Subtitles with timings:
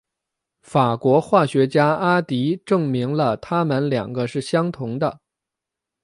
[0.63, 5.19] 法国化学家阿迪证明了它们两个是相同的。